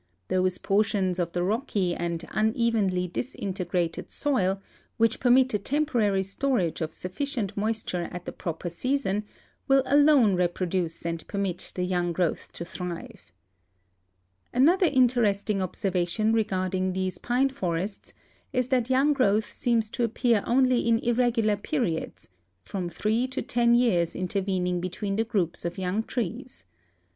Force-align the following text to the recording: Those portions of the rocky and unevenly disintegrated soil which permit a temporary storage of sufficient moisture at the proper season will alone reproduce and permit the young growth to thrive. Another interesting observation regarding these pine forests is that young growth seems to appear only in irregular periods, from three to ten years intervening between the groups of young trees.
Those 0.29 0.57
portions 0.57 1.19
of 1.19 1.31
the 1.33 1.43
rocky 1.43 1.93
and 1.95 2.25
unevenly 2.31 3.07
disintegrated 3.07 4.09
soil 4.09 4.59
which 4.97 5.19
permit 5.19 5.53
a 5.53 5.59
temporary 5.59 6.23
storage 6.23 6.81
of 6.81 6.91
sufficient 6.91 7.55
moisture 7.55 8.09
at 8.11 8.25
the 8.25 8.31
proper 8.31 8.67
season 8.67 9.25
will 9.67 9.83
alone 9.85 10.33
reproduce 10.33 11.05
and 11.05 11.27
permit 11.27 11.71
the 11.75 11.83
young 11.83 12.13
growth 12.13 12.51
to 12.53 12.65
thrive. 12.65 13.31
Another 14.51 14.87
interesting 14.87 15.61
observation 15.61 16.33
regarding 16.33 16.93
these 16.93 17.19
pine 17.19 17.49
forests 17.49 18.15
is 18.51 18.69
that 18.69 18.89
young 18.89 19.13
growth 19.13 19.53
seems 19.53 19.91
to 19.91 20.03
appear 20.03 20.43
only 20.47 20.79
in 20.87 20.97
irregular 20.97 21.57
periods, 21.57 22.27
from 22.63 22.89
three 22.89 23.27
to 23.27 23.43
ten 23.43 23.75
years 23.75 24.15
intervening 24.15 24.81
between 24.81 25.15
the 25.15 25.23
groups 25.23 25.63
of 25.63 25.77
young 25.77 26.01
trees. 26.01 26.65